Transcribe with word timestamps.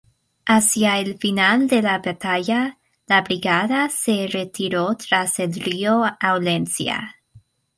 Hacia 0.47 0.97
el 0.97 1.19
final 1.19 1.67
de 1.67 1.79
la 1.83 1.99
batalla, 1.99 2.79
la 3.05 3.21
brigada 3.21 3.87
se 3.89 4.25
retiró 4.25 4.95
tras 4.97 5.37
el 5.39 5.53
río 5.53 6.03
Aulencia. 6.19 7.17